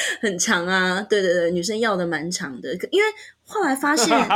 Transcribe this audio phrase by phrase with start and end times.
[0.20, 1.02] 很长啊。
[1.02, 3.08] 对对对，女生要的蛮长的，因为
[3.44, 4.16] 后来发现。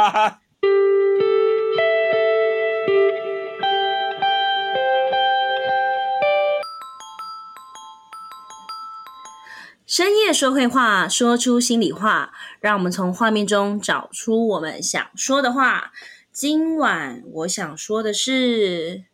[9.84, 15.92] 深夜说会话，说出心里话，让我们从画面中找出我们想说的话。
[16.32, 19.04] 今晚我想说的是，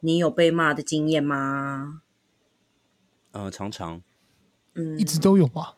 [0.00, 2.02] 你有被骂的经验吗？
[3.32, 4.00] 呃，常常，
[4.76, 5.74] 嗯，一直都有吧？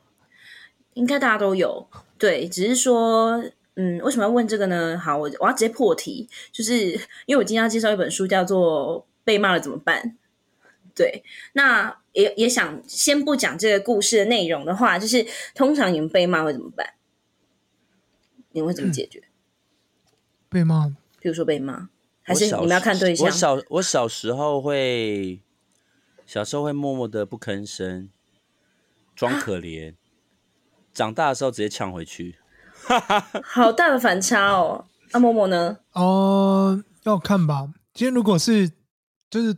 [1.01, 1.89] 应该大家都有。
[2.19, 3.43] 对，只是说，
[3.75, 4.99] 嗯，为什么要问这个呢？
[4.99, 6.91] 好，我我要直接破题，就是
[7.25, 10.03] 因为我今天要介绍一本书，叫做《被骂了怎么办》。
[10.95, 11.25] 对，
[11.55, 16.95] 那也也想先不讲这个故事的内容的话，就是通常你们被骂会怎么办？
[18.53, 19.21] 你们会怎么解决？
[19.21, 19.33] 嗯、
[20.51, 20.89] 被骂，
[21.19, 21.89] 比如说被骂，
[22.21, 23.27] 还是你们要看对象？
[23.27, 25.41] 我小我小时候会，
[26.27, 28.11] 小时候会默默的不吭声，
[29.17, 29.95] 装可怜，啊、
[30.93, 32.37] 长大的时候直接抢回去，
[33.45, 34.87] 好大的反差哦！
[35.13, 35.79] 阿默默呢？
[35.93, 37.69] 哦、呃，要看吧。
[37.93, 38.71] 今天如果是
[39.31, 39.57] 就是。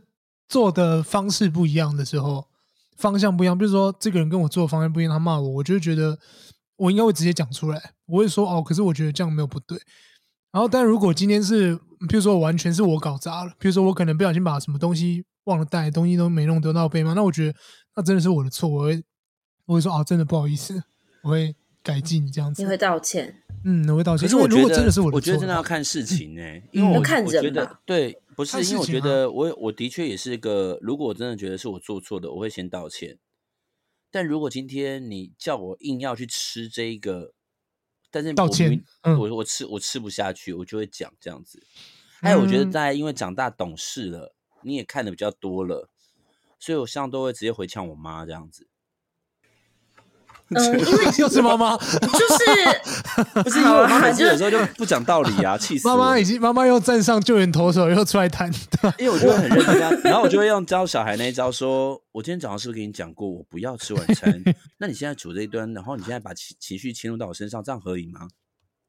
[0.49, 2.47] 做的方式不一样的时候，
[2.95, 6.19] 方向不一样，比如说这个人跟我做的方向不一样，他骂我，我就会觉得
[6.75, 9.79] 我应该会直接讲出来，我会说哦，可是我觉得这样没有不对。
[10.51, 11.75] 然后，但如果今天是，
[12.07, 17.57] 比如说完全是我搞砸了，比如说我可能不小心把什么东西忘了带，东西都没弄得到被骂，那我觉得
[17.95, 19.03] 那真的是我的错，我会
[19.65, 20.83] 我会说啊，真的不好意思，
[21.23, 22.61] 我会改进这样子。
[22.61, 23.43] 你会道歉？
[23.65, 24.27] 嗯，我会道歉。
[24.27, 28.19] 可是我觉得，如果真的是我的错，我觉得真的要看事情呢、因为我看人我觉得对。
[28.35, 33.19] 不是，因为我觉得我我的确也是一个，如果我真的觉得是我做错的，我会先道歉。
[34.09, 37.35] 但如果今天你叫我硬要去吃这一个，
[38.09, 41.61] 但是道歉，嗯、我我吃我吃不下去，我就会讲这样子。
[42.21, 45.87] 还有，我觉得在因为长大懂事了，你也看的比较多了，
[46.57, 48.67] 所以我像都会直接回呛我妈这样子。
[50.49, 55.95] 嗯， 因为 又是妈妈，就是 不是因为我妈每次有时候就不讲道理啊，气死我！
[55.95, 58.51] 妈妈已经妈妈又站上救援投手，又出来谈，
[58.99, 64.43] 因为我就会很认真，然后我就会用教小孩那一招说，说我今天早上是不是跟你讲过，我不要吃晚餐？
[64.77, 68.27] 那你现在煮这一顿，然后你现在把情情绪迁入到我身上，这样合理吗？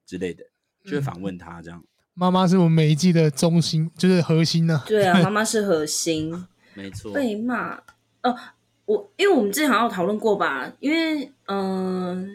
[0.06, 0.44] 之类的，
[0.84, 1.82] 就会反问他这样。
[2.14, 4.84] 妈妈是我们每一季的中心，就是核心呢、啊。
[4.86, 7.12] 对啊，妈妈是核心，没错。
[7.12, 7.76] 被骂，
[8.22, 8.36] 哦。
[8.86, 12.28] 我因为我们之前好像有讨论过吧，因为嗯、呃，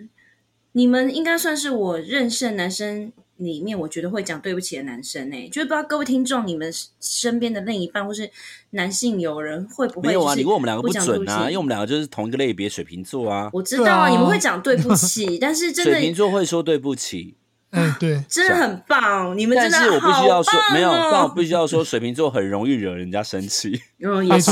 [0.72, 8.30] 你们应该算是我认识的男生里面，我觉得会讲对不起的男生诶，就是不知道各位听众，你们身边的另一半或是
[8.72, 10.36] 男性友人会不会没有啊？
[10.36, 13.50] 你问我们两个不准啊，因为我们两个就是同一个类别，水瓶座啊。
[13.54, 17.36] 我知道啊，啊你们会讲对不起，但是真的水瓶座会说对不起。
[17.72, 20.00] 嗯， 对，真的很棒，你们真的好棒哦。
[20.02, 23.82] 但是我必须要说，没有，但我必须要说，水瓶座很容易惹人家生气。
[24.04, 24.52] 嗯， 也是，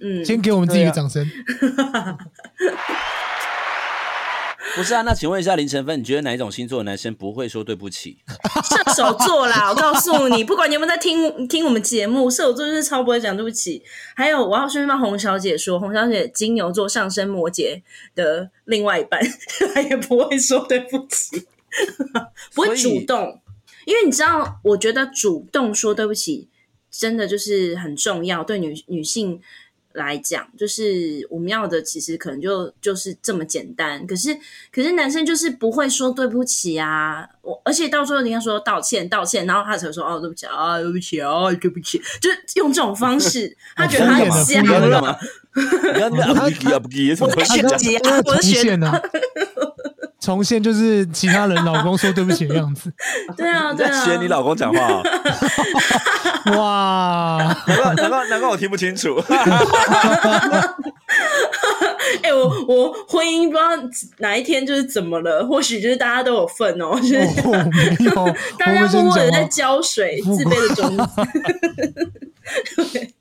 [0.00, 1.26] 嗯，先给我们自己一个掌声。
[4.76, 8.18] 不是啊，那请问一下林晨芬，你觉得哪一种星座的男生不会说对不起？
[8.62, 13.82] 射手座啦，我告诉你，不管你有没有在听听我们节目，射手座就是超不会讲对不起。
[14.14, 17.82] 还有，我要顺便帮洪小姐说，洪小姐金牛座上升摩羯
[18.14, 19.20] 的另外一半，
[19.74, 21.46] 他也不会说对不起。
[22.54, 23.40] 不会主动，
[23.84, 26.48] 因为你知道，我觉得主动说对不起，
[26.90, 28.42] 真的就是很重要。
[28.44, 29.40] 对女女性
[29.92, 34.06] 来讲，就是我们要的其实可能就就是这么简单。
[34.06, 34.36] 可是，
[34.72, 37.28] 可是男生就是不会说对不起啊。
[37.42, 45.18] 我而且到时候人家说道歉道歉，然后他才说哦对不起啊对不起啊对不起，就是用这种方式， 他觉得他很瞎了。
[45.56, 47.44] 你看那不给啊不给，什么东
[47.78, 48.22] 西啊？
[48.24, 48.92] 我的学呢？
[50.30, 52.92] 重现就是其他人老公说对不起的样子。
[53.36, 54.04] 对啊，对啊。
[54.04, 55.02] 学你老公讲话。
[56.56, 57.36] 哇！
[57.66, 59.16] 难怪难怪难怪我听不清楚。
[62.22, 63.70] 哎、欸，我我婚姻不知道
[64.18, 66.94] 哪一天就是怎么了，或许就是大家都有份哦。
[67.00, 71.04] 就是、哦、没有，大家默默的在浇水，自卑的种子。
[72.92, 73.12] 对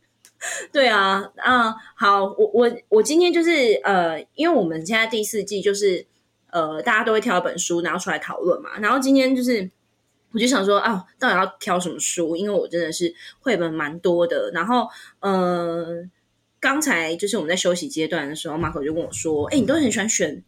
[0.71, 1.75] 对啊啊！
[1.95, 6.05] 好，我我我今天就是呃，因为我们现在第四季就是。
[6.51, 8.77] 呃，大家都会挑一本书，然后出来讨论嘛。
[8.79, 9.69] 然后今天就是，
[10.31, 12.35] 我就想说啊，到底要挑什么书？
[12.35, 14.51] 因为我真的是绘本蛮多的。
[14.53, 14.87] 然后，
[15.19, 16.03] 呃，
[16.59, 20.43] 刚才就是我们在休息阶段的时候马可就跟我说：“哎，你都很喜欢选。”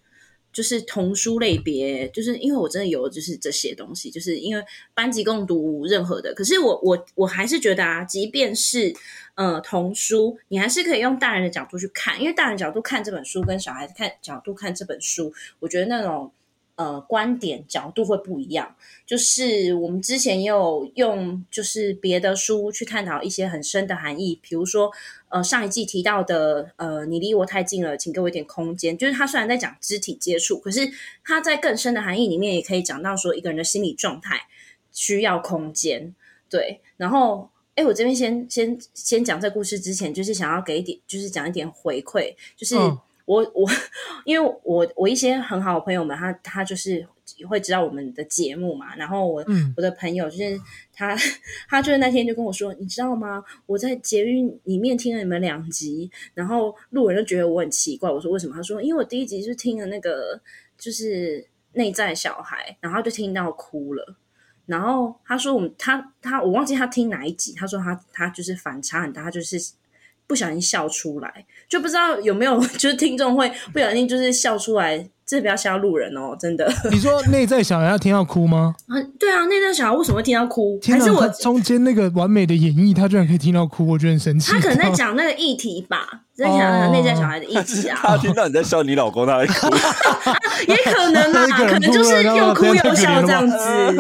[0.52, 4.64] 就是童书类别，就是因为我真的有就是这些东西，就是因为
[4.94, 8.94] 班级共读任何的，可是我我我还是觉得啊，即便是
[9.36, 16.32] 呃童书，你还是可以用大人的角度去看，因为大人角度看这本书跟小孩子看角度看这本书，我觉得那种
[16.76, 18.76] 呃观点角度会不一样。
[19.06, 24.92] 就是我们之前也有用，就是别的书去探讨一些很深的含义，比如说
[25.30, 28.98] 呃上一季提到的呃你离我太近了，请给我一点空间。
[28.98, 30.90] 就是他虽然在讲肢体接触，可是
[31.24, 34.42] 他在更深的含义里面也可以讲到说一个人的心理状态
[34.92, 36.16] 需要空间。
[36.50, 37.50] 对，然后。
[37.74, 42.76] 哎，我这边先先先讲这故事之前，就是想要给一点，就是讲一点回馈，就是
[43.26, 43.70] 我、哦、我，
[44.26, 47.08] 因为我我一些很好的朋友们，他他就是
[47.48, 50.60] 会知道我们的节目嘛，然后我、嗯、我的朋友就是
[50.94, 51.16] 他
[51.68, 53.44] 他就是那天就跟我说，你知道吗？
[53.66, 58.56] 我在捷运里面听了你们两集，然后路人就觉得我很奇怪，我说为什么？
[58.56, 60.42] 他说因为我第一集是听了那个
[60.78, 64.16] 就是内在小孩，然后就听到哭了。
[64.68, 67.54] 然后他说：“我们他他我忘记他听哪一集。
[67.54, 69.58] 他说他他就是反差很大，他就是
[70.28, 76.70] 不小心笑出来，就不知道有没有 就是听众会不小心就是笑出来。”这不要吓路人哦，真的。
[76.92, 78.76] 你说内在小孩要听到哭吗？
[78.92, 80.78] 啊，对啊，内在小孩为什么会听到哭？
[80.86, 84.52] 还是我中间那个完美的演绎，他居然可以听到哭，我觉得很神奇。
[84.52, 87.98] 他可能在讲那个议题吧，在讲内在小孩的议题啊。
[88.02, 89.70] 他听到你在笑你老公，他会哭。
[90.68, 93.58] 也可能啊，可能就是又哭又笑这样子。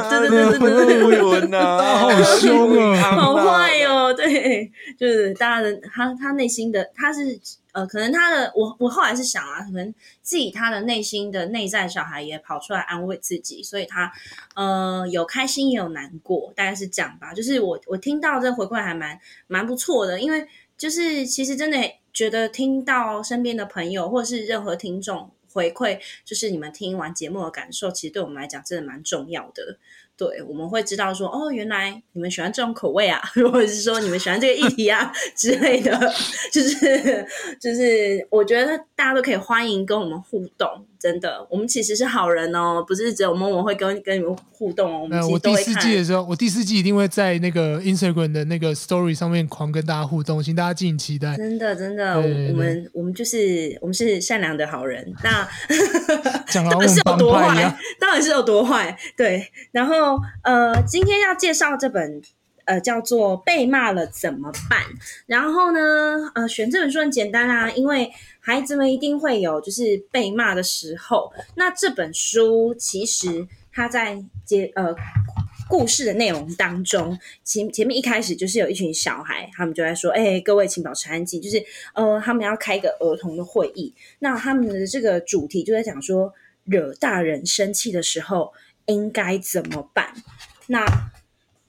[0.09, 3.80] 对对对对对对，文呐，好凶啊，好坏哦。
[4.23, 7.39] 对，就是大家的他他内心的他是。
[7.73, 14.11] 呃，可能他的我我后来是想啊，可能自己他的内心的内在小孩也跑出来安慰自己，所以他
[14.55, 17.33] 呃有开心也有难过，大概是这样吧。
[17.33, 20.45] 就是我我听到这回馈还蛮蛮不错的，因为
[20.77, 21.77] 就是其实真的
[22.11, 29.77] 觉得听到身边的朋友或是任何听众回馈，就是你们听完节目的感受，其实对我们来讲真的蛮重要的。
[30.21, 33.19] 对，我们会知道说，哦，原来你们喜欢这种口味啊，
[33.51, 35.97] 或者是说你们喜欢这个议题啊 之类的，
[36.53, 37.25] 就是
[37.59, 40.85] 就是，我觉得大家都可以欢迎跟我们互动。
[40.99, 44.99] 真的，我们其实是好人哦，不是只有 Momo 会跟跟你们互动哦。
[45.01, 45.19] 我们。
[45.31, 51.35] 我第四季的时候，我第四季一定会在那个 Instagram 的那个 Story 上面狂跟大家互动，请大家敬请期待。
[51.35, 55.11] 真的，真的，我们我们就是我们是善良的好人。
[55.23, 55.49] 那
[56.47, 57.75] 讲到底是有多坏？
[57.99, 58.95] 到底是有多坏？
[59.17, 59.43] 对。
[59.71, 60.10] 然后
[60.43, 62.21] 呃，今天要介绍这本
[62.65, 64.79] 呃叫做《被骂了怎么办》。
[65.27, 68.11] 然后呢，呃，选这本书很简单啊，因为。
[68.43, 71.31] 孩子们一定会有就是被骂的时候。
[71.53, 74.95] 那这本书其实它在接呃
[75.69, 81.63] 故事的内容当中，前前面一开始就是有一群小孩，他们就在说：“哎，各位请保持安静。”就是
[81.93, 83.93] 呃，他们要开一个儿童的会议。
[84.17, 88.51] 那他们的这个主题就在讲说，惹大人生气的时候
[88.91, 90.13] 应该怎么办？
[90.67, 90.85] 那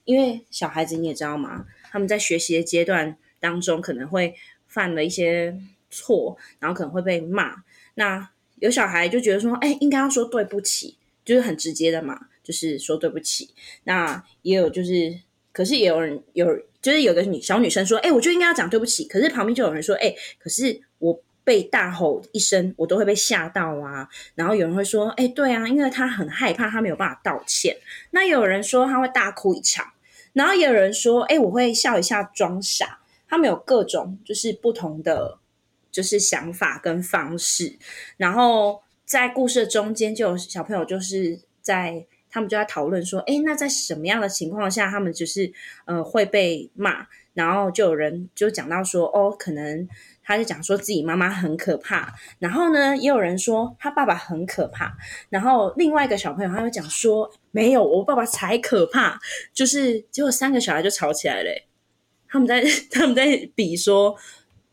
[0.05, 1.65] 因为小孩子你也知道嘛？
[1.91, 4.35] 他们在学习的阶段当中可能会
[4.67, 5.57] 犯了一些。
[5.95, 7.63] 错，然后可能会被骂。
[7.93, 13.51] 那有小孩就觉得说，哎，应该要说对不起，就是很直接的嘛，就是说对不起。
[13.83, 15.19] 那也有就是，
[15.51, 16.47] 可是也有人有，
[16.81, 19.07] 就是有个女小女生说，哎，我就应该要讲对不起。
[19.07, 24.07] 可是旁边就有人说，哎，可是我被大吼一声，我都会被吓到啊。
[24.35, 27.77] 然后有人会说，哎，对啊，因为他很害怕，他没有办法道歉。
[28.11, 29.93] 那有人说他会大哭一场，
[30.33, 32.99] 然后也有人说，哎，我会笑一下装傻。
[33.27, 35.39] 他们有各种就是不同的。
[35.93, 37.77] 就是想法跟方式，
[38.17, 45.53] 然后在故事的中间就有小朋友就是在他们就在讨论说，哎，那在什么样的情况下他们就是
[45.85, 47.05] 呃会被骂？
[47.33, 49.87] 然后就有人就讲到说，哦，可能
[50.23, 54.97] 他就讲说自己妈妈很可怕，然后呢也有人说他爸爸很可怕，
[55.29, 59.19] 然后另外一个小朋友他就讲说，没有，我爸爸才可怕，
[59.53, 61.49] 就是结果三个小孩就吵起来了，
[62.27, 64.17] 他们在 他们在比说。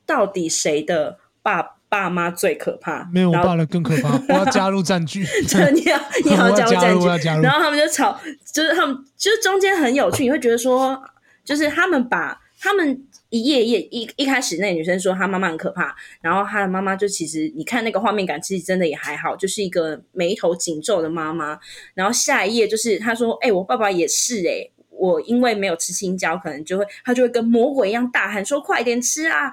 [0.07, 3.07] 到底谁的爸爸妈最可怕？
[3.13, 4.19] 没有，我爸的更可怕。
[4.29, 5.27] 我要加入战局。
[5.75, 7.29] 你要 你要加入战局。
[7.43, 8.19] 然后他们就吵，
[8.51, 11.03] 就是他们就是中间很有趣，你会觉得说，
[11.45, 21.59] 就是他们把他们一页一页一一开始那个女生说她妈妈很可怕，然后她的妈妈就其实你看那个画面感，其实真的也还好，就是一个眉头紧皱的妈妈。
[21.95, 29.51] 然后下一页就是她说：“哎、欸，我爸爸也是哎、欸，我因为没有吃青椒，可能就会他就会跟魔鬼一样大喊说：快点吃啊！”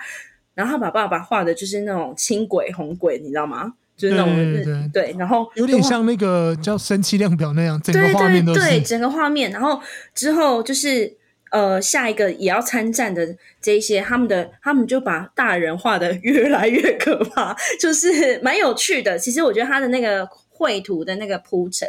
[0.58, 3.72] 然后他把爸爸画的就是那种轻轨红轨，你知道吗？
[3.96, 9.52] 就是那种对，然后有点像那个叫生气量表那样，整个画面都是对，整个画面。
[9.52, 9.80] 然后
[10.16, 11.16] 之后就是
[11.52, 19.18] 呃，下一个也要参战的这一些，他们的他们就把大人画的越来越可怕，就是蛮有趣的。
[19.18, 21.88] 其实我觉得他的那个绘图的那个铺陈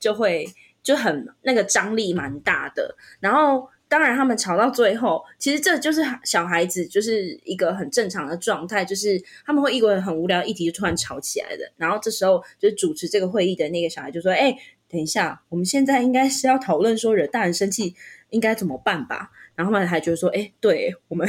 [0.00, 0.48] 就会
[0.82, 2.96] 就很那个张力蛮大的。
[3.20, 11.70] 然后当然，他们吵到最后，其实这就是小孩子就是一个很正常的状态，就是他们会一个很无聊议题就突然吵起来的。
[11.76, 14.56] 然后这时候，就是主持这个会议的那个小孩就说：“哎，
[14.88, 17.94] 等一下，我们现在应该是要讨论说惹大人生气
[18.30, 21.28] 应该怎么办吧？”然后他们还觉得说：“哎，对，我们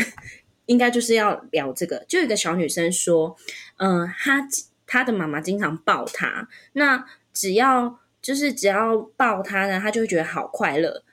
[0.66, 3.36] 应该就是要聊这个。”就有一个小女生说
[3.78, 4.48] ：“嗯，她
[4.88, 11.04] 她的妈妈经常抱她，那只要就是只要抱她呢，她就会觉得好快乐。”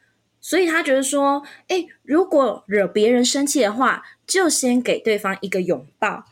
[0.45, 6.25] 所以他觉得说，诶，如果惹别人生气的话，就先给对方一个拥抱，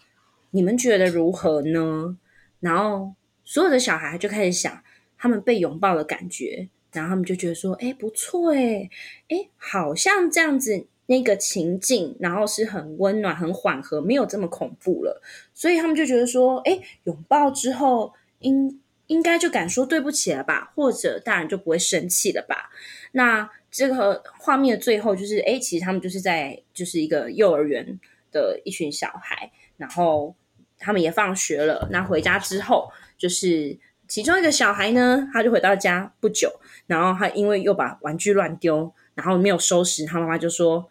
[0.50, 2.19] 你们觉得如何呢？
[2.59, 3.14] 然后
[3.45, 4.83] 所有的小孩就开始想
[5.17, 8.90] 他们被拥抱的感觉，然后他们就觉得说，诶，不错，诶，
[9.29, 15.23] 诶，好像这样子那个情境，然后是很温暖、很缓和，没有这么恐怖了。
[15.55, 22.71] 所以他们就觉得说，诶，拥抱之后应应该就敢说对不起了吧，或者大人就不会生气了吧？
[23.12, 23.49] 那。
[23.71, 27.99] 这个画面的最后就是，哎，其实他们就是在就是一个幼儿园
[28.33, 30.35] 的一群小孩，然后
[30.79, 31.89] 他们也放学了。
[31.93, 40.91] 那回家之后，就是其中一个小孩呢，他就回到家不久，然后他因为又把玩具乱丢，然后没有收拾，他妈妈就说：“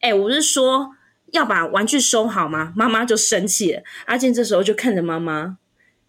[0.00, 0.96] 哎，我是说
[1.32, 3.82] 要把玩具收好吗？”妈妈就生气了。
[4.06, 5.58] 阿健这时候就看着妈妈，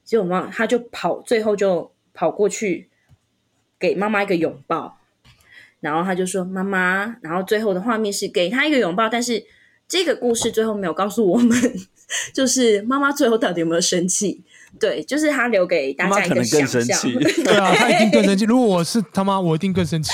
[0.06, 2.90] 结果妈他就跑，最后就跑过去
[3.78, 4.98] 给妈妈一个拥抱。
[5.80, 9.44] 然后他就说：“妈妈。”然后最后的画面是给他一个拥抱，但是
[9.88, 11.58] 这个故事最后没有告诉我们，
[12.34, 14.44] 就是妈妈最后到底有没有生气？
[14.80, 17.00] 对，就是他留给大家一个想象。
[17.44, 18.46] 对啊，他一定更生气。
[18.46, 20.12] 如果我是他妈，我一定更生气。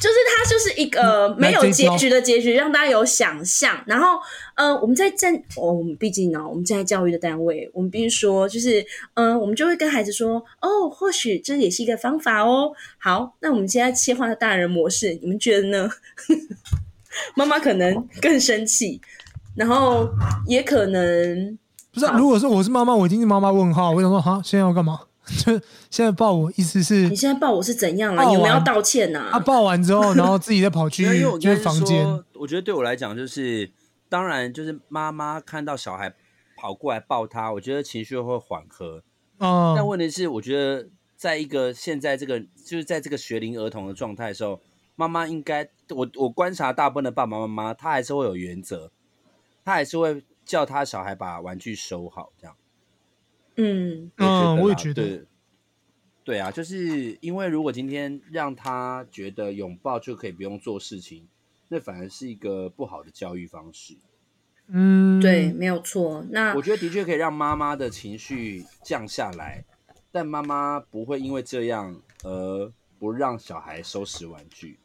[0.00, 3.82] 就是它就是一个没有结局的结局，让大家有想象。
[3.84, 4.18] 然后，
[4.54, 8.80] 呃，我们在站，哦，我们毕竟呢，我们在教育的单位，我们必须说，就是，
[9.14, 12.70] 嗯、呃，我们就会跟孩子说，哦，或许这也是一个方法哦。
[12.98, 15.90] 好，那我们现在切换到大人模式，你们觉得呢？
[17.34, 19.00] 妈妈可能更生气，
[19.56, 20.08] 然后
[20.46, 21.58] 也可能
[21.92, 22.14] 不是、啊。
[22.16, 25.00] 如果说我是妈妈，我一定是妈妈问号，我想说，哈，现在要干嘛？
[25.44, 25.52] 就
[25.90, 27.08] 现在抱我，意思是？
[27.08, 28.24] 你现在抱我是怎样了？
[28.24, 29.28] 你有没有要道歉呐？
[29.30, 31.04] 他抱完之后，然后自己再跑去
[31.38, 32.06] 就是房间。
[32.34, 33.70] 我觉得对我来讲，就是
[34.08, 36.14] 当然，就是妈妈看到小孩
[36.56, 39.02] 跑过来抱他，我觉得情绪会缓和。
[39.38, 39.74] 嗯。
[39.76, 44.60] 但问题是，我觉得在一个现在这个就是在这个学龄儿童的状态的时候，
[44.96, 48.90] 妈妈应该我我观察大部分的爸爸妈妈，他还是会有原则，
[49.64, 52.56] 他还是会叫他小孩把玩具收好，这样。
[53.60, 55.26] 嗯嗯，我也觉得
[56.22, 61.26] 对，啊，就是因为如果今天让他觉得拥抱就可以不用做事情，
[61.66, 63.96] 那反而是一个不好的教育方式。
[64.68, 66.24] 嗯，对，没有错。
[66.30, 69.64] 那我觉得的确可以让妈妈的情绪降下来，
[70.12, 74.78] 但妈妈不会因为这样而不让小孩收拾玩具，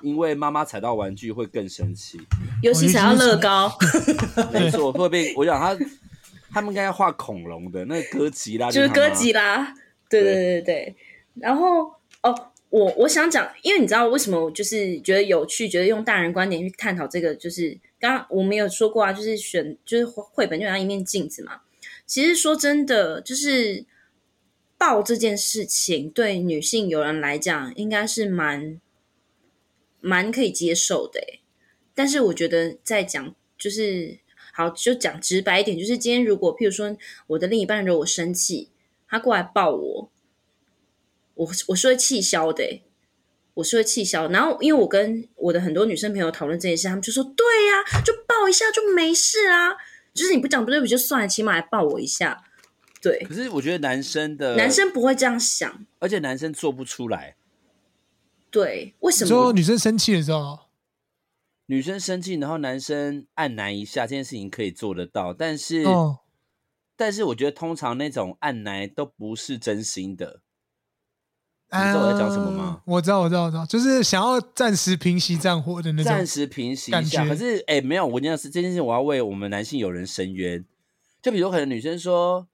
[0.00, 2.18] 因为妈妈踩到玩具会更生气，
[2.62, 3.70] 尤其踩到乐高，
[4.52, 5.78] 没错，会被我想他。
[6.50, 9.74] 他们应该要画恐龙的，那个哥吉拉就是哥吉拉，
[10.08, 10.96] 对对对对。
[11.34, 21.60] 然后哦，我我想讲，因为你知道为什么我就是觉得有趣，觉得用大人观点去探讨这个，就是刚刚我们有说过啊，就是选就是绘本就像一面镜子嘛。
[22.06, 23.84] 其实说真的，就是
[24.78, 28.80] 抱这件事情对女性有人来讲，应该是蛮
[30.00, 31.20] 蛮可以接受的。
[31.94, 34.18] 但是我觉得在讲就是。
[34.58, 36.96] 好，就讲直白一点，就是今天如果譬如说
[37.28, 38.70] 我的另一半惹我生气，
[39.06, 40.10] 他过来抱我，
[41.34, 42.82] 我我是会气消的，
[43.54, 44.26] 我是会气消。
[44.26, 49.76] 然后因为我跟我的很多女生朋友讨论这件事，他们就说：“对呀、啊，就抱一下就没事啊，
[50.12, 52.42] 就是你不讲不对不就算了，起码来抱我一下。”
[53.00, 53.24] 对。
[53.28, 57.36] 可是我觉得男生的男生不会这样想，而且男生做不出来。
[58.50, 59.28] 对，为什么？
[59.28, 60.58] 说女生生气的时候。
[61.70, 66.20] 女生生气，然后男生按男一下，这件事情可以做得到，但是，哦、
[66.96, 70.40] 但是我觉得通常那种按奶都不是真心的。
[71.70, 72.80] 你知道我在讲什么吗？
[72.86, 76.10] 我知道，我知道，我知道，就是想要暂时平息战火的那种。
[76.10, 80.64] 暂时平息一下，可是，哎，没有，我这件事，这件事我要为我们男性友人申冤。
[81.20, 82.48] 就比如可能女生说。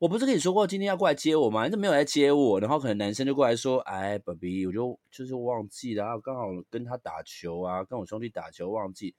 [0.00, 1.66] 我不是跟你说过今天要过来接我吗？
[1.66, 2.58] 你怎么没有来接我？
[2.58, 9.14] 然后可能男生就过来说：“哎，baby，我就就是忘记了，刚好跟他打球啊，跟我兄弟打球忘记。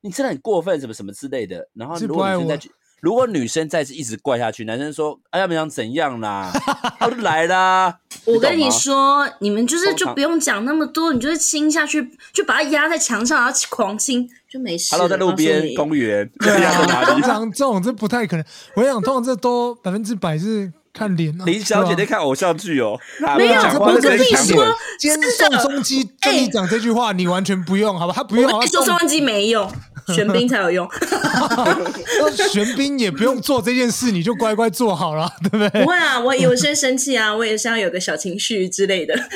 [0.00, 1.68] 你真的很过分，什么什么之类的。
[1.72, 2.60] 然后如果女生再
[3.00, 6.50] 如果女生再次一直怪下去，男生说：哎，要不想怎样啦？
[6.98, 8.00] 他就来啦。
[8.34, 14.94] 我跟你说，你们就是就不用讲那么多，你就是亲下去，就把它压在墙上，然后狂亲。”就没事。
[14.94, 16.26] Hello，在路边公园。
[16.40, 18.42] 对啊， 通常这种这不太可能。
[18.74, 21.44] 我想，通常这都百分之百是看脸啊。
[21.44, 22.98] 林小姐在看偶像剧哦，
[23.36, 28.12] 没有，我跟你说，今天宋仲基跟你讲这句话，你完全不用，好吧？
[28.14, 28.44] 他不用。
[28.50, 29.70] 我跟你说，宋仲基没用，
[30.08, 30.88] 玄彬才有用。
[32.50, 35.82] 玄彬也不用做这件事，你就乖乖做好了， 对不对？
[35.82, 39.14] 不会啊，我有些生气啊，我也是要有个小情绪之类的。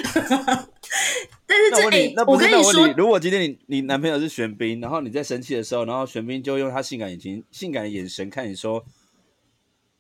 [1.47, 8.83] 但是这里，我跟你说，如果今天你你男朋友是玄彬，然后你在生气的时候，然后玄彬就用他性感眼睛、性感的眼神看你说：“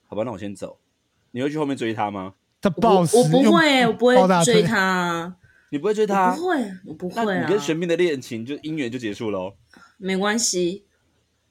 [0.08, 0.78] 好吧，那我先走。”
[1.32, 2.34] 你会去后面追他吗？
[2.60, 3.16] 他暴死！
[3.18, 5.34] 我不会，我不会追他。
[5.70, 6.30] 你不会追他？
[6.32, 7.40] 不会，我不会。
[7.40, 9.54] 你跟玄彬的恋情就姻缘就结束喽？
[9.96, 10.84] 没关系，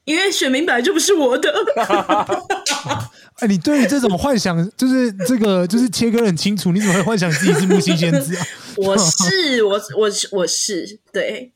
[0.06, 1.54] 因为玄彬本来就不是我的。
[3.40, 6.72] 哎，你对于这种幻想，就是这个，就是切割很清楚。
[6.72, 8.46] 你怎么会幻想自己是木星仙子啊？
[8.78, 11.52] 我是，我我我是对。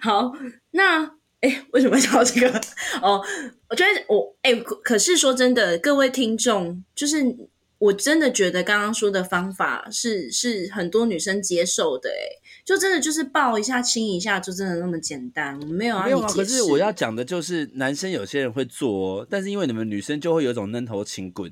[0.00, 0.32] 好，
[0.72, 1.10] 那
[1.40, 2.60] 哎，为什么讲这个？
[3.02, 3.22] 哦，
[3.68, 7.50] 我觉得我哎，可是说真的，各位听众，就是。
[7.80, 15.58] 我真的觉得刚刚说的方法是是很多女生接受的，哎，就真的就是抱一下亲一下，就真的那么简单。
[15.58, 16.30] 我没有啊，没有啊。
[16.30, 21.50] 可是我要讲的就是，男生有些人会做哦，但是因为你们女生就会有一种闷头轻滚，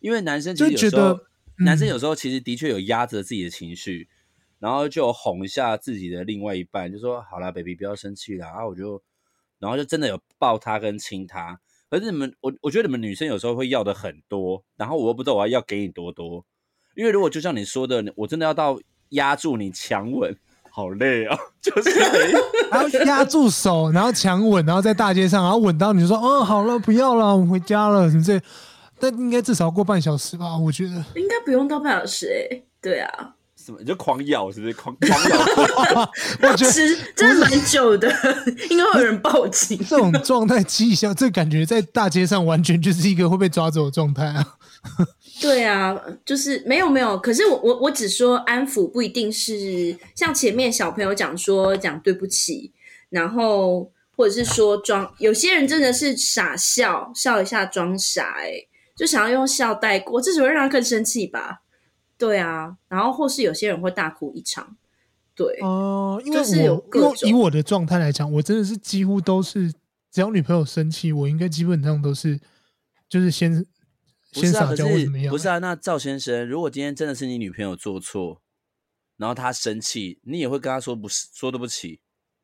[0.00, 1.12] 因为男生其实有时候，
[1.58, 4.10] 嗯、男生有时候其实的确有压着自己的情绪，
[4.66, 8.48] 然后就哄一下自己的另外一半，就说好啦，baby，不要生气啦。
[8.48, 9.00] 然后我就，
[9.60, 11.60] 然后就真的有抱他跟亲他。
[11.88, 16.44] 可是你们，我我觉得你们女生有时候会要的很多，然后我又不知道我要要给你多多，
[16.96, 18.76] 因为如果就像你说的，我真的要到
[19.10, 20.36] 压住你强吻，
[20.68, 21.90] 好累啊， 就是
[22.68, 28.42] 然后 压住手，然后强吻，然后在大街上，然后吻到你就说，哦，好了，不要了，我回家了，什么这？
[28.98, 33.34] 但应该至少过半小时吧，我觉得应该不用到半小时，哎，对啊。
[33.78, 34.72] 你 就狂咬是不是？
[34.74, 36.12] 狂狂咬，
[36.48, 38.08] 我觉得是真的蛮久的，
[38.70, 39.78] 应该会有人报警。
[39.78, 44.56] 这种状态绩效，这感觉在大街上完全就是一个会被抓走的状态啊！
[45.40, 47.18] 对啊，就是没有没有。
[47.18, 52.72] 可是我我我只说安抚，不一定是像前面小朋友讲说讲对不起，
[53.10, 55.12] 然后或者是说装。
[55.18, 58.52] 有些人真的是傻笑笑一下装傻，哎，
[58.96, 61.62] 就想要用笑带过，这只会让他更生气吧。
[62.18, 64.76] 对啊，然后或是有些人会大哭一场，
[65.34, 69.70] 对，哦、呃，因为我因为以我的状态来讲，我真的是几乎都是
[70.10, 72.40] 只要女朋友生气，我应该基本上都是
[73.08, 73.62] 就是先、啊、
[74.32, 75.30] 先撒娇或怎么样。
[75.30, 78.40] 不是啊，那赵先生，如果今天真的是你女朋友做错，
[79.18, 82.00] 然后她生气，你也会跟她说不是说对不起？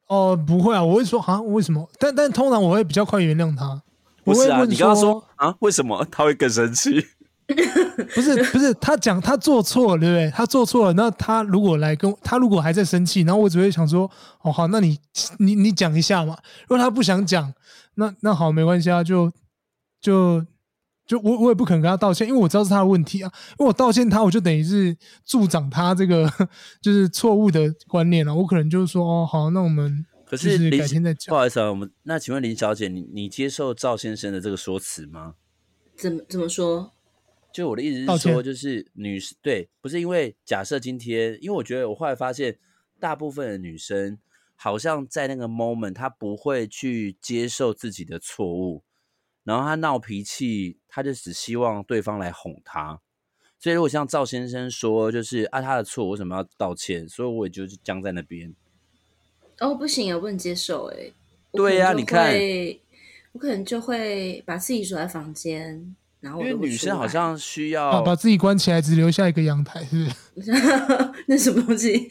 [0.09, 1.91] 哦、呃，不会啊，我会说啊，为什么？
[1.99, 3.83] 但但通常我会比较快原谅她。
[4.23, 7.07] 不是啊，你跟她说啊，为什么 她会更生气？
[8.15, 10.31] 不是 不是，他讲他做错了，对不对？
[10.31, 14.11] 他做错了，那他如果来跟他如果还在生气，然后我只会想说，
[14.43, 14.99] 哦好，那你
[15.39, 16.37] 你你讲一下嘛。
[16.63, 17.53] 如果他不想讲，
[17.95, 19.31] 那那好，没关系啊，就
[20.01, 20.45] 就
[21.07, 23.31] 就我我也不可能跟他道歉，因为我知道是他的问题啊。
[23.59, 26.31] 因为我道歉他，我就等于是助长他这个
[26.81, 28.35] 就是错误的观念了。
[28.35, 31.33] 我可能就是说，哦好，那我们可是改天再讲。
[31.33, 35.35] 不好意思啊，我们那请问林小姐，你你接受赵先生的这个说辞吗？
[35.95, 36.93] 怎么怎么说？
[37.53, 42.59] 就我的意思是说，就是女士对，不是因为假设今天，因为我觉得我后来发现，
[42.99, 44.19] 大部分的女生
[44.57, 48.83] 好像在那个 moment，她不会去接受自己的错误，
[49.45, 53.01] 然后她闹脾气，她就只希望对方来哄她。
[53.59, 57.09] 所以如果像赵先生说，就是啊，他的错，为什么要道歉？
[57.09, 58.53] 所以我也就是僵在那边。
[59.61, 60.87] 哦，不行，我不能接受。
[60.87, 61.13] 哎，
[61.53, 62.35] 对呀，你看，
[63.31, 65.95] 我可能就会把自己锁在房间。
[66.23, 70.07] 然后因为女生好像需要、啊、把自己关起来，只留下一个阳台，是
[70.37, 70.53] 不是？
[71.27, 72.09] 那什么东西？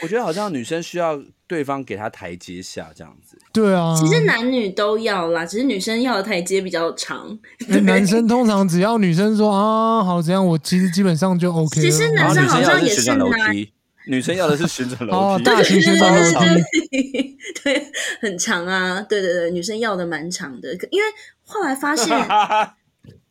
[0.00, 3.36] 我觉得好像女生需要对方给她台阶下，这样子。
[3.52, 7.36] 对啊，其实男女都要啦，只是女生要的台阶比较长。
[7.82, 11.82] 男生通常只要女生说啊好这样，我其实基本上就 OK 了。
[11.82, 13.72] 其实男生好像也是楼梯，
[14.06, 21.08] 女生要的是旋转楼梯，哦、大型旋转楼梯，对，很长啊，对对对，女生要的蛮长的，因为
[21.42, 22.16] 后来发现。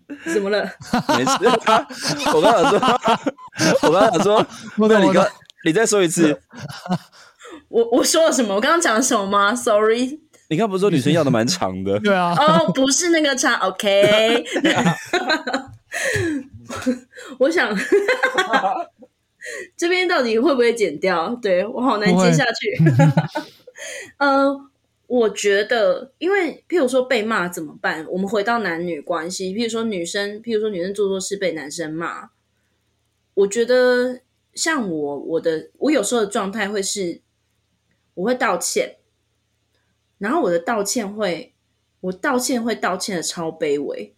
[0.34, 0.64] 怎么了？
[1.18, 1.32] 没事，
[2.34, 2.80] 我刚想说，
[3.84, 4.46] 我刚想说，
[4.88, 5.28] 那你刚，
[5.66, 6.42] 你再说一次。
[7.68, 8.56] 我我说了什么？
[8.56, 10.20] 我刚刚讲了什么吗？Sorry。
[10.50, 12.00] 你刚不是说女生要的蛮长的？
[12.00, 12.34] 对啊。
[12.40, 14.46] 哦，不是那个长，OK。
[17.40, 17.78] 我想，
[19.76, 21.36] 这边到底会不会剪掉？
[21.42, 22.78] 对，我好难接下去。
[24.20, 24.70] 嗯。
[25.08, 28.06] 我觉得，因为譬如说被骂怎么办？
[28.10, 32.30] 我们回到男女关系，譬如说女生，譬如说女生做错事被男生骂，
[33.34, 34.20] 我觉得
[34.54, 37.22] 像我，我的我有时候的状态会是，
[38.16, 38.98] 我会道歉，
[40.18, 41.54] 然后我的道歉会，
[42.02, 44.14] 我道歉会道歉的超卑微，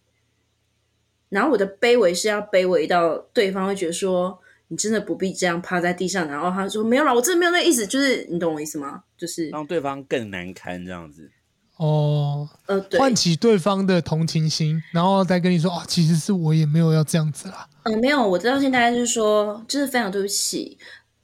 [1.28, 6.26] 然后我的卑微是要卑微到对方会觉得说，你真的不必这样趴在地上。
[6.26, 9.02] 然后他说没有啦，我真的没有那意思，就是你懂我意思吗？
[9.18, 11.30] 就是让对方更难堪这样子。
[11.76, 17.68] 哦，呃，对，唤起对方的同情心，然后再跟你说，哦，其实是我也没有要这样子啦。
[17.82, 20.78] 嗯、呃，没有，我知道现在就是说，就是非常对不起，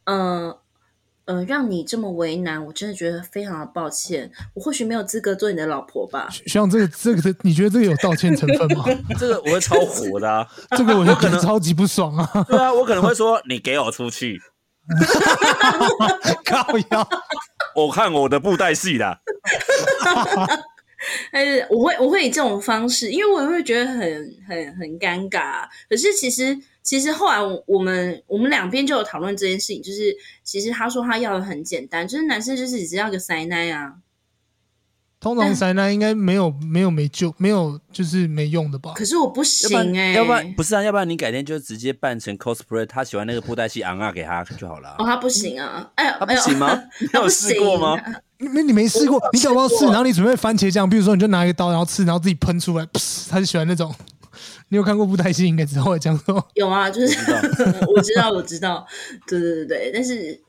[0.05, 0.59] 嗯、呃。
[1.27, 4.31] 呃，让你这么为难，我真的觉得非常的抱歉。
[4.55, 6.29] 我或许没有资格做你的老婆吧？
[6.47, 8.85] 像这个，这个，你觉得这个有道歉成分吗？
[9.19, 10.47] 这个我会超火的啊！
[10.79, 12.31] 这个我就可能超级不爽啊！
[12.49, 14.41] 对啊，我可能会说你给我出去，
[16.45, 17.09] 靠腰，
[17.75, 19.19] 我看我的布袋戏的。
[21.33, 23.99] 但是我会我会以这种方式，因为我也会觉得很
[24.49, 25.65] 很很尴尬。
[25.91, 26.57] 可是其实。
[26.87, 33.95] 其实后来我我们我们两边就有讨论这件事情，就是其实他说他要的很简单，就是男生就是只要个塞奶啊。
[35.19, 38.93] 通常塞奶应该没有没有没救没有就是没用的吧？
[38.95, 44.95] 可是我不行哎、欸，要不然不是啊，要不然你改天就直接扮成 cosplay，他喜欢那个布袋戏昂啊给他就好了。
[44.99, 46.81] 哦，他不行啊，哎不 行吗？
[47.01, 48.01] 你有试过吗？
[48.39, 52.87] 你没你没试过，你搞不好试，然后你准备番茄酱，比如说你就拿一个刀，然后刺，然后自己喷出来，
[53.29, 53.93] 他就喜欢那种。
[54.69, 55.47] 你有看过布袋戏？
[55.47, 56.49] 应该知道我讲什么。
[56.55, 57.19] 有啊，就是
[57.95, 58.87] 我知道， 我知道，
[59.27, 59.91] 对对对对。
[59.93, 60.41] 但是，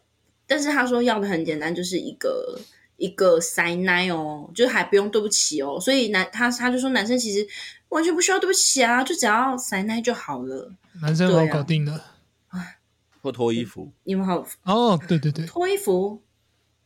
[0.46, 2.60] 但是他说要的很简单，就是一个
[2.98, 5.80] 一个塞奶哦，就还不用对不起哦。
[5.80, 7.48] 所以男他他就说男生其实
[7.90, 10.74] 完全不需要对不起啊，就只要塞奶就好了。
[11.02, 12.02] 男生好搞定的，
[12.50, 12.80] 哎，
[13.22, 13.92] 或脱衣服。
[14.04, 16.22] 你们好哦，对对对，脱衣服，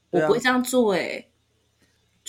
[0.09, 1.25] 我不会这样做哎。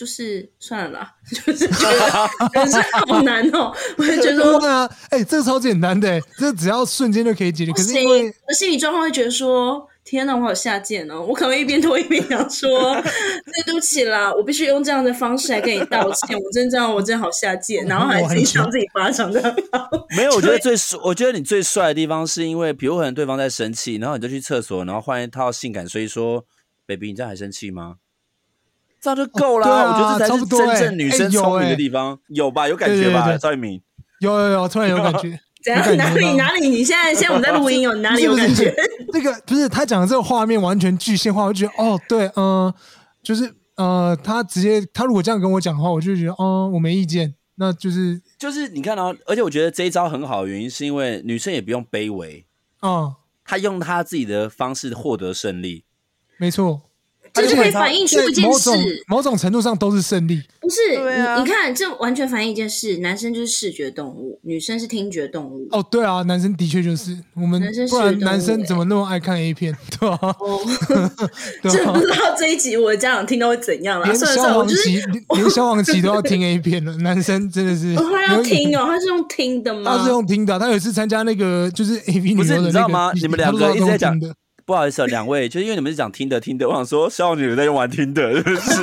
[0.03, 3.77] 就是算了啦，就是觉得人生好难哦、喔。
[3.97, 7.71] 我就觉得说，啊，哎、欸，这个超简单的，这只要瞬间就可以解决。
[7.71, 11.27] 可是因为我心理状况会觉得说，天哪，我好下贱哦、喔！
[11.27, 13.01] 我可能一边拖一边想说，
[13.65, 16.37] 对不起啦，我必须用这样的方式来跟你道歉。
[16.37, 19.41] 我真这样，我真的好下贱，然后还自己赏自己巴掌的。
[20.17, 26.45] 没有，我觉得最帅，我觉得你最帅的地方是因为，比如可能对方在生气，然后你就去厕所，然后换一套性感，所以说
[26.89, 27.99] ，baby，你这样还生气吗？
[29.03, 32.69] 这样就够了，我觉得这才是真正女生聪明的地方，有吧？
[32.69, 33.37] 有感觉吧？
[33.37, 33.83] 赵一鸣，
[34.21, 35.39] 有有有，突然有感觉。
[35.65, 35.97] 怎样？
[35.97, 36.69] 哪里哪里？
[36.69, 38.75] 你现在现在我们在录音有， 哪里有感觉？
[39.13, 42.73] 那个不是他讲的这个画面完全具象化，我就觉得哦，对，嗯，
[43.23, 47.35] 就是呃，他直接他如果这样跟我讲的话，我就觉得哦，我没意见。
[47.57, 52.45] 那就是就是你看到，而且我觉得这一招很好的原因是因为女生也不用卑微，
[52.83, 55.85] 嗯，她用她自己的方式获得胜利，
[56.39, 56.83] 没错。
[57.33, 58.71] 这就可以反映出一件事，
[59.07, 60.43] 某种程度上都是胜利。
[60.61, 65.67] 不是，啊、你你看，这完全反映一件事：男生就是视觉动物，女生是听觉动物。
[65.71, 69.75] 哦，对啊，男生的确就是我们，不然男生怎么那么爱看 A 片？
[69.99, 70.19] 对吧？
[70.39, 70.61] 哦，
[71.65, 74.07] 真 不知道这一集我的家长听到会怎样了。
[74.07, 75.03] 连消防旗，
[75.35, 77.97] 连消防旗都要听 A 片了，男生真的是。
[77.97, 79.97] 他要听哦，他是用听的吗？
[79.97, 80.59] 他是用听的。
[80.59, 83.11] 他有一次参加那个就是 A V 女优的那个，不是，你知道吗？
[83.15, 84.33] 你们两个一直在讲的。
[84.73, 88.81] 不好意思啊，两位，就是因为你们是讲听的听的，我想说少女在用玩听的， 是不是？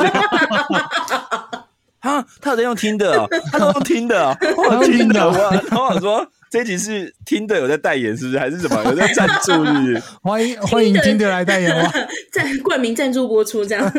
[1.99, 5.19] 哈，他有在用听的，他都用听的， 我听的。
[5.19, 8.37] 然后我想说这一集是听的有在代言，是不是？
[8.37, 9.65] 还是什么有在赞助？
[9.65, 10.03] 是不是？
[10.21, 11.91] 欢迎欢迎听的来代言吗？
[12.31, 13.91] 在冠名赞助播出这样。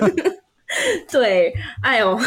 [1.11, 1.52] 对，
[1.83, 2.18] 哎呦。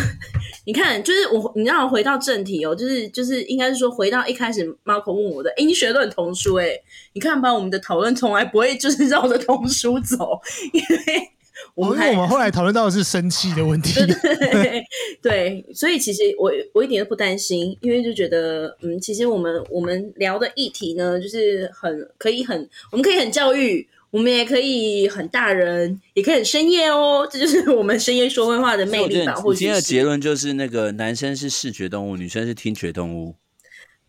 [0.65, 6.69] 你看，就是我，你让我回到正题哦，就是就是，应该是说回到一开始，Marco 问我的，诶，你学的很童书哎，
[7.11, 10.39] 你看吧，我们的讨论从来不会就是 绕着童书走，
[10.71, 11.29] 因为
[11.75, 14.85] 我们还我们后来讨论到的是生气的问题，对，对，
[15.21, 23.85] 对，所以其实我我一点都不担心，因为就觉得，嗯，其实我们我们聊的议题呢，就是很可以很，我们可以很教育。
[24.13, 29.33] 我们也可以很大人，也可以很深夜哦，这就是我们深夜说会话的魅力吧。
[29.33, 33.35] 或者今天的结论就是，那个男生是视觉动物，女生是听觉动物。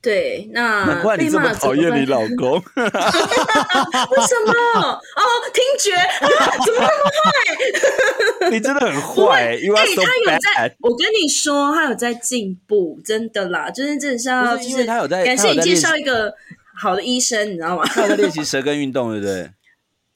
[0.03, 2.53] 对，那难怪你这么讨厌你老公。
[2.77, 4.53] 为什么？
[4.93, 6.21] 哦，听觉啊，
[6.67, 8.51] 怎么那么坏？
[8.53, 16.35] 你真的很坏，因为、欸、他有在，我跟你说，他有在进步，真的啦，就是真的是要，是因为他有在，感谢你介绍一个
[16.79, 17.85] 好的医生，你知道吗？
[17.87, 19.51] 他有在练习舌根运动，对不对？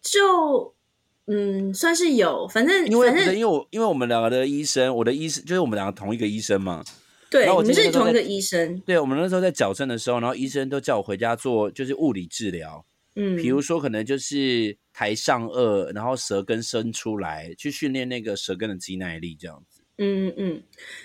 [0.02, 0.74] 就
[1.30, 6.82] 嗯，算是有，反正因为反正因为我因为我们两个的医生，我的医生就是我们两个同一个医生嘛。
[7.30, 8.80] 对，我们是同一个医生。
[8.87, 12.87] 对，我们那时候在矫正的时候，然后医生都叫我回家做就是物理治疗。
[13.16, 19.82] 嗯，比如说可能就是抬上颚，然后舌根伸出来，去训练那个舌根的肌耐力这样子。
[19.98, 20.62] 嗯嗯，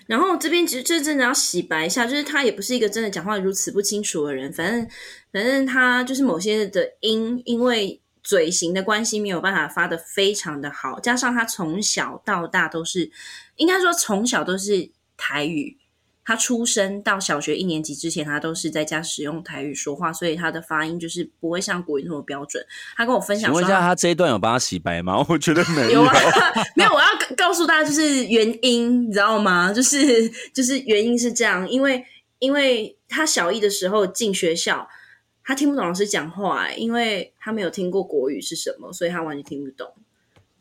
[0.08, 4.88] 然后这边其实就真的要洗白一下，就是他也不是一个真的讲话如此不清楚的人，反正
[5.34, 8.00] 反正他就是某些的音，因为。
[8.24, 13.12] 嘴型的关系没有办法发的非常的好，加上他从小到大都是，
[13.58, 15.78] 应该说从小都是台语，
[16.24, 22.66] 他出生到小学一年级之前，他都是在家使用台语说话，所以他的发音就是不会像国语那么标准。
[22.96, 25.26] 他跟我分享说，请问一下，他这一段有帮他洗白吗？
[25.28, 26.14] 我觉得没 有，有啊，
[26.78, 26.94] 没有。
[26.94, 29.74] 我要告诉大家，就是原因，你知道吗？
[29.74, 32.02] 就是就是原因是这样，因为
[32.40, 34.88] 因为他小一的时候进学校，
[35.44, 39.94] 他听不懂老师讲话，因为他没有听过国语是什么，所以他完全听不懂。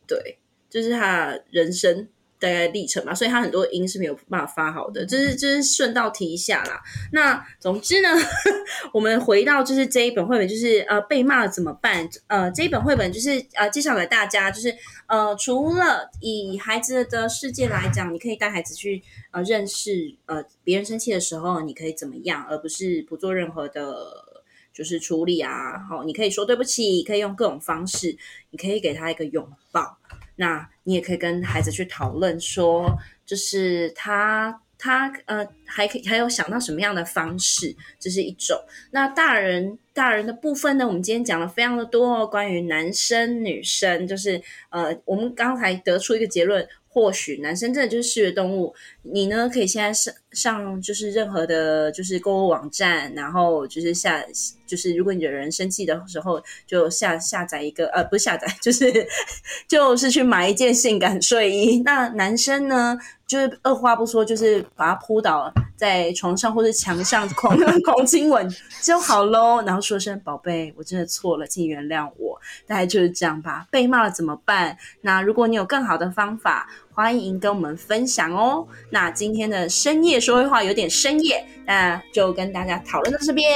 [0.06, 2.08] 对，就是他人生。
[2.42, 6.82] 大概历程嘛，所以他很多音是没有办法发好的，就是就是顺道提一下啦。
[7.12, 8.08] 那总之呢，
[8.92, 12.04] 我们回到就是这一本绘本，就是呃被骂了怎么办？
[12.26, 14.74] 呃这一本绘本就是呃介绍给大家，就是
[15.06, 24.31] 呃除了以孩子的世界来讲，你可以带孩子去呃认识呃别人生气的时候你可以怎么样，而不是不做任何的。
[24.72, 28.16] 就是处理啊，好，你可以说对不起，可以用各种方式，
[28.50, 29.98] 你可以给他一个拥抱。
[30.36, 38.58] 那你也可以跟孩子去讨论说，就是他他呃还可以还有想到什么样的方式，这是一种。
[38.90, 46.66] 那大人大人的部分呢，我们今天讲了非常的多哦，关于男生女生，就是呃我们刚才得出一个结论。
[46.92, 54.22] 或许男生真的就是视觉动物，你呢可以现在上上就是任何的，就是购物网站，然后就是下
[54.66, 59.06] 就是如果你惹人生气的时候，就下下载一个呃不下载，就是
[59.66, 61.80] 就是去买一件性感睡衣。
[61.82, 62.98] 那男生呢，
[63.32, 68.46] 就是二话不说，就是把他扑倒在床上或者墙上狂 狂亲吻
[68.82, 72.38] 就好喽，然后说声宝贝，我真的错了，请原谅我。
[72.66, 73.66] 大概就是这样吧。
[73.70, 74.76] 被骂了怎么办？
[75.00, 78.66] 那如果你有更好的方法，欢迎跟我们分享哦。
[78.90, 83.50] 那今天的深夜说会话有点深夜，那就跟大家讨论到这边，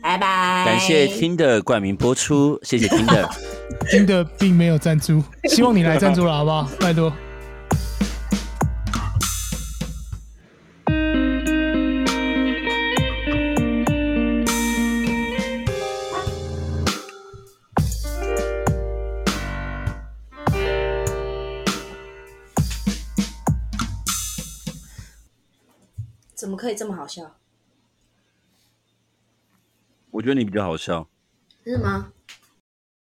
[0.00, 0.64] 拜拜。
[0.64, 3.28] 感谢听的冠名播出，谢谢听的。
[3.90, 6.70] 听的并没有赞助，希望你来赞助了，好不好？
[6.78, 7.12] 拜托。
[26.66, 27.36] 可以这么好笑？
[30.10, 31.08] 我觉得你比较好笑。
[31.62, 32.12] 是吗？